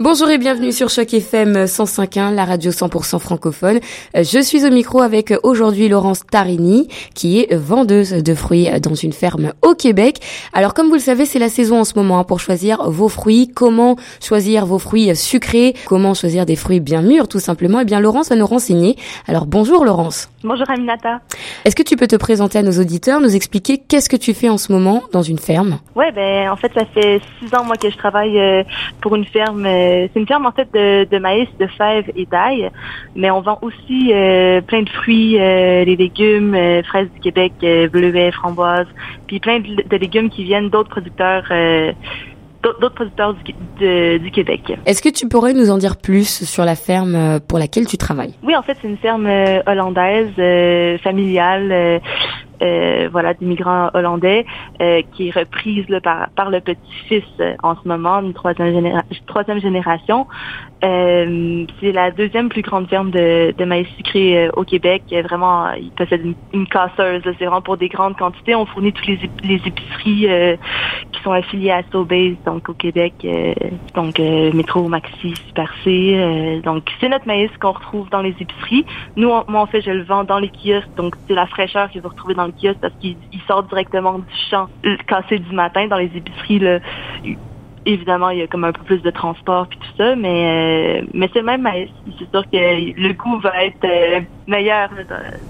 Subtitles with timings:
[0.00, 3.80] Bonjour et bienvenue sur Choc FM 105.1, la radio 100% francophone.
[4.16, 6.86] Euh, je suis au micro avec euh, aujourd'hui Laurence Tarini,
[7.16, 10.18] qui est vendeuse de fruits dans une ferme au Québec.
[10.52, 13.08] Alors comme vous le savez, c'est la saison en ce moment hein, pour choisir vos
[13.08, 13.50] fruits.
[13.52, 15.74] Comment choisir vos fruits sucrés?
[15.88, 17.80] Comment choisir des fruits bien mûrs, tout simplement?
[17.80, 18.94] Eh bien, Laurence va nous renseigner.
[19.26, 20.28] Alors bonjour Laurence.
[20.44, 21.22] Bonjour Aminata.
[21.64, 24.48] Est-ce que tu peux te présenter à nos auditeurs, nous expliquer qu'est-ce que tu fais
[24.48, 25.80] en ce moment dans une ferme?
[25.96, 28.62] Ouais, ben en fait, ça fait six ans moi que je travaille euh,
[29.00, 32.70] pour une ferme euh, c'est une ferme en fait de, maïs, de fèves et d'ail,
[33.14, 37.52] mais on vend aussi euh, plein de fruits, euh, les légumes, euh, fraises du Québec,
[37.92, 38.86] bleuets, framboises,
[39.26, 41.44] puis plein de, légumes qui viennent d'autres producteurs
[42.62, 44.72] d'autres producteurs du, du Québec.
[44.84, 48.34] Est-ce que tu pourrais nous en dire plus sur la ferme pour laquelle tu travailles?
[48.42, 49.28] Oui, en fait, c'est une ferme
[49.66, 50.34] hollandaise,
[51.00, 51.72] familiale.
[51.72, 51.98] Euh,
[53.10, 54.44] voilà, d'immigrants hollandais
[54.80, 59.60] euh, qui est reprise par, par le petit-fils euh, en ce moment, une troisième, troisième
[59.60, 60.26] génération.
[60.84, 65.02] Euh, c'est la deuxième plus grande ferme de, de maïs sucré euh, au Québec.
[65.10, 67.22] Vraiment, il possède une, une casseuse.
[67.24, 68.54] C'est vraiment pour des grandes quantités.
[68.54, 70.56] On fournit toutes les, les épiceries euh,
[71.12, 73.26] qui sont affiliées à Sobeys, donc au Québec,
[73.94, 76.60] donc Métro, Maxi, Super C.
[76.64, 78.84] donc c'est notre maïs qu'on retrouve dans les épiceries.
[79.16, 80.94] Nous, moi en fait, je le vends dans les kiosques.
[80.96, 84.34] Donc c'est la fraîcheur que vous retrouvez dans le kiosque parce qu'il sort directement du
[84.50, 84.68] champ
[85.06, 86.58] cassé du matin dans les épiceries.
[86.58, 86.80] Là,
[87.88, 91.06] évidemment, il y a comme un peu plus de transport puis tout ça, mais euh,
[91.14, 91.68] mais c'est le même
[92.18, 94.90] C'est sûr que le goût va être euh, meilleur,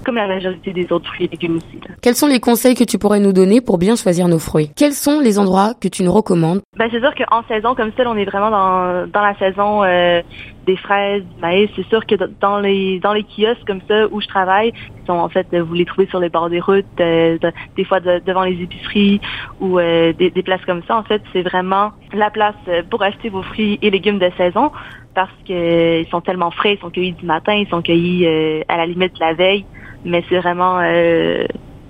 [0.05, 1.79] comme la majorité des autres fruits et légumes aussi.
[2.01, 4.71] Quels sont les conseils que tu pourrais nous donner pour bien choisir nos fruits?
[4.75, 6.61] Quels sont les endroits que tu nous recommandes?
[6.77, 10.21] Ben c'est sûr qu'en saison comme ça, on est vraiment dans dans la saison euh,
[10.65, 11.69] des fraises, du maïs.
[11.75, 15.13] C'est sûr que dans les dans les kiosques comme ça où je travaille, qui sont
[15.13, 19.19] en fait vous les trouvez sur les bords des routes, des fois devant les épiceries
[19.59, 20.97] ou des, des places comme ça.
[20.97, 24.71] En fait, c'est vraiment la place euh, pour acheter vos fruits et légumes de saison
[25.13, 28.77] parce qu'ils sont tellement frais, ils sont cueillis du matin, ils sont cueillis euh, à
[28.77, 29.65] la limite de la veille,
[30.05, 31.45] mais c'est vraiment euh,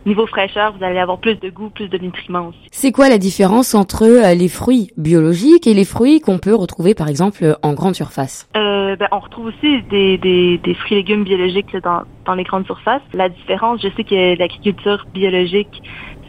[0.10, 2.60] niveau fraîcheur, vous allez avoir plus de goût, plus de nutriments aussi.
[2.72, 4.04] C'est quoi la différence entre
[4.34, 8.36] les fruits biologiques et les fruits qu'on peut retrouver par exemple en grande surface?
[8.58, 12.44] Euh, ben, On retrouve aussi des, des, des fruits et légumes biologiques dans, dans les
[12.44, 13.02] grandes surfaces.
[13.14, 15.82] La différence, je sais que l'agriculture biologique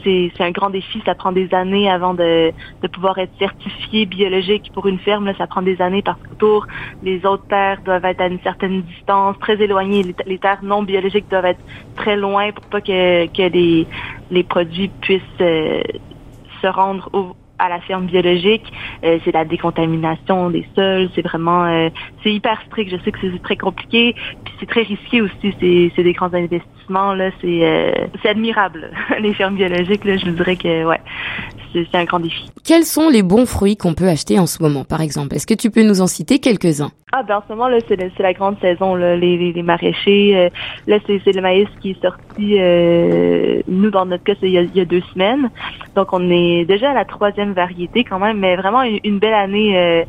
[0.05, 1.03] c'est un grand défi.
[1.05, 2.53] Ça prend des années avant de,
[2.93, 5.33] pouvoir être certifié biologique pour une ferme.
[5.39, 6.67] ça prend des années parce qu'autour,
[7.03, 10.15] les autres terres doivent être à une certaine distance, très éloignées.
[10.27, 11.61] Les, terres non biologiques doivent être
[11.97, 13.49] très loin pour pas que,
[14.31, 15.83] les produits puissent euh,
[16.63, 18.65] se rendre au, à la ferme biologique,
[19.05, 21.91] euh, c'est la décontamination des sols, c'est vraiment, euh,
[22.23, 22.91] c'est hyper strict.
[22.91, 25.55] Je sais que c'est très compliqué, puis c'est très risqué aussi.
[25.61, 28.91] C'est, des grands investissements là, c'est, euh, c'est admirable.
[29.21, 31.01] Les fermes biologiques là, je vous dirais que ouais,
[31.73, 32.51] c'est un grand défi.
[32.65, 35.35] Quels sont les bons fruits qu'on peut acheter en ce moment, par exemple?
[35.37, 36.91] Est-ce que tu peux nous en citer quelques-uns?
[37.13, 40.37] Ah ben en ce moment là, c'est, la grande saison là, les, les, les maraîchers.
[40.37, 40.49] Euh,
[40.87, 42.57] là, c'est, le maïs qui est sorti.
[42.61, 45.51] Euh, nous, dans notre cas, c'est il y, a, il y, a, deux semaines.
[45.97, 49.77] Donc on est déjà à la troisième variété quand même, mais vraiment une, belle année.
[49.77, 50.05] Euh,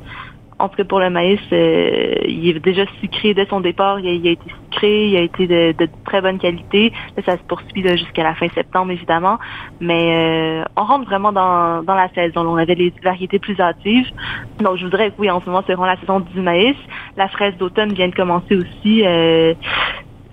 [0.61, 3.99] en tout cas pour le maïs, euh, il est déjà sucré dès son départ.
[3.99, 6.93] Il a, été sucré, il a été de, très bonne qualité.
[7.17, 9.39] Là, ça se poursuit jusqu'à la fin septembre, évidemment.
[9.79, 12.41] Mais euh, on rentre vraiment dans, la saison.
[12.47, 14.07] On avait les variétés plus hâtives.
[14.59, 16.77] Donc, je voudrais oui, en ce moment, c'est vraiment la saison du maïs.
[17.17, 19.05] La fraise d'automne vient de commencer aussi.
[19.05, 19.53] Euh,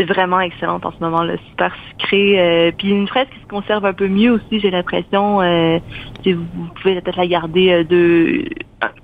[0.04, 2.38] vraiment excellente en ce moment, super sucrée.
[2.38, 5.40] Euh, puis une fraise qui se conserve un peu mieux aussi, j'ai l'impression.
[5.40, 5.78] Euh,
[6.24, 8.44] vous, pouvez peut-être la garder euh, de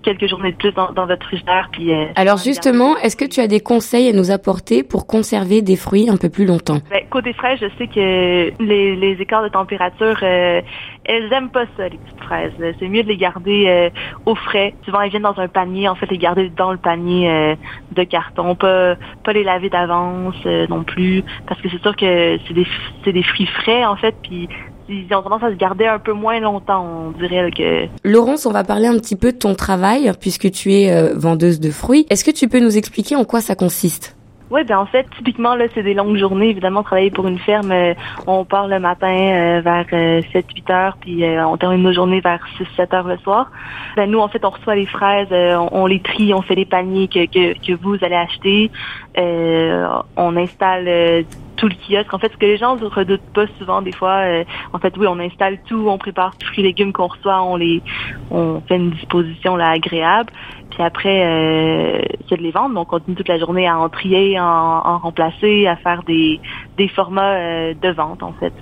[0.03, 1.69] quelques journées de plus dans, votre frigidaire.
[1.73, 5.63] Puis, euh, Alors justement, est-ce que tu as des conseils à nous apporter pour conserver
[5.63, 6.79] des fruits un peu plus longtemps?
[6.91, 10.61] Ben, Côté frais, je sais que les, les écarts de température, euh,
[11.05, 12.53] elles aiment pas ça, les petites fraises.
[12.79, 13.91] C'est mieux de les garder euh,
[14.27, 14.75] au frais.
[14.85, 15.89] Souvent, elles viennent dans un panier.
[15.89, 17.57] En fait, les garder dans le panier
[17.93, 22.55] de carton, pas pas les laver d'avance non plus, parce que c'est sûr que c'est
[22.55, 22.67] des
[23.05, 24.49] c'est des fruits frais en fait, puis
[24.89, 27.87] ils ont tendance à se garder un peu moins longtemps, on dirait que.
[28.05, 31.61] Laurence, on va parler un petit peu de ton travail puisque tu es euh, vendeuse
[31.61, 32.07] de fruits.
[32.11, 34.17] Est-ce que tu peux nous expliquer en quoi ça consiste?
[34.51, 36.51] Oui, ben en fait, typiquement là, c'est des longues journées.
[36.51, 37.95] Évidemment, travailler pour une ferme, euh,
[38.27, 42.41] on part le matin euh, vers 7-8 heures, puis on termine nos journées vers
[42.79, 43.51] 6-7 heures le soir.
[43.97, 47.09] Ben nous, en fait, on reçoit les fraises, on, les trie, on fait les paniers
[47.09, 48.71] que, que, que vous allez acheter.
[49.17, 51.25] on installe
[51.69, 52.13] le kiosque.
[52.13, 54.97] En fait, ce que les gens ne redoutent pas souvent, des fois, euh, en fait,
[54.97, 57.83] oui, on installe tout, on prépare tous les légumes qu'on reçoit, on les,
[58.31, 60.31] on fait une disposition agréable.
[60.71, 62.75] Puis après, euh, c'est de les vendre.
[62.75, 66.41] Donc, on continue toute la journée à en trier, en, en remplacer, à faire des,
[66.77, 68.53] des formats euh, de vente, en fait.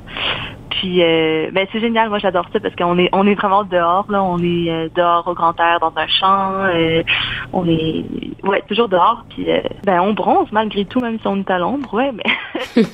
[0.73, 4.07] Puis euh, ben c'est génial, moi j'adore ça parce qu'on est on est vraiment dehors
[4.09, 7.03] là, on est euh, dehors au grand air dans un champ, euh,
[7.53, 8.05] on est
[8.43, 11.59] ouais toujours dehors puis euh, ben on bronze malgré tout même si on est à
[11.59, 12.83] l'ombre, ouais mais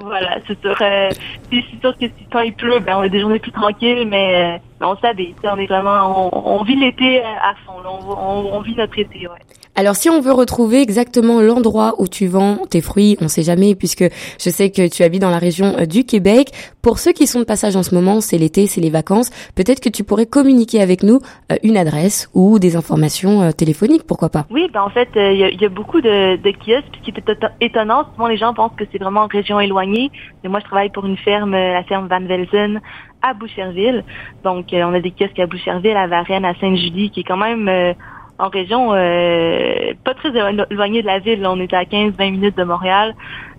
[0.00, 0.76] voilà c'est sûr.
[0.78, 4.60] c'est sûr que si quand il pleut, ben on a des journées plus tranquilles, mais
[4.80, 8.76] on s'habille, on est vraiment on, on vit l'été à fond, là, on, on, vit
[8.76, 9.40] notre été, ouais.
[9.78, 13.74] Alors si on veut retrouver exactement l'endroit où tu vends tes fruits, on sait jamais
[13.74, 16.48] puisque je sais que tu habites dans la région du Québec.
[16.80, 19.80] Pour ceux qui sont de passage en ce moment, c'est l'été, c'est les vacances, peut-être
[19.80, 21.20] que tu pourrais communiquer avec nous
[21.52, 25.32] euh, une adresse ou des informations euh, téléphoniques, pourquoi pas Oui, ben en fait, euh,
[25.34, 28.06] il y, a, beaucoup de, kiosques, qui est étonnant.
[28.14, 30.10] Souvent, les gens pensent que c'est vraiment en région éloignée.
[30.42, 32.80] Mais moi, je travaille pour une ferme, la ferme Van Velzen,
[33.20, 34.04] à Boucherville.
[34.42, 37.94] Donc, on a des kiosques à Boucherville, à Varennes, à Sainte-Julie, qui est quand même
[38.38, 41.46] en région euh, pas très éloignée de la ville.
[41.46, 43.14] On est à 15-20 minutes de Montréal.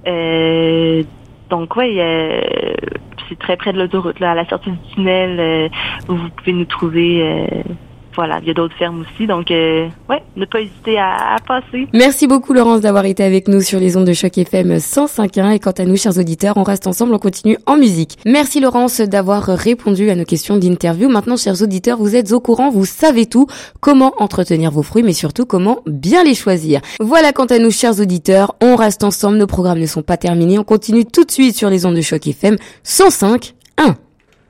[0.07, 1.03] Euh,
[1.49, 2.41] donc oui, euh,
[3.27, 5.69] c'est très près de l'autoroute, là, à la sortie du tunnel,
[6.09, 7.63] où vous pouvez nous trouver
[8.17, 9.27] voilà, il y a d'autres fermes aussi.
[9.27, 11.87] Donc, euh, ouais, ne pas hésiter à, à, passer.
[11.93, 15.51] Merci beaucoup, Laurence, d'avoir été avec nous sur les ondes de choc FM 105.1.
[15.51, 18.17] Et quant à nous, chers auditeurs, on reste ensemble, on continue en musique.
[18.25, 21.09] Merci, Laurence, d'avoir répondu à nos questions d'interview.
[21.09, 23.45] Maintenant, chers auditeurs, vous êtes au courant, vous savez tout,
[23.81, 26.81] comment entretenir vos fruits, mais surtout comment bien les choisir.
[26.99, 29.37] Voilà, quant à nous, chers auditeurs, on reste ensemble.
[29.37, 30.57] Nos programmes ne sont pas terminés.
[30.57, 34.06] On continue tout de suite sur les ondes de choc FM 105.1.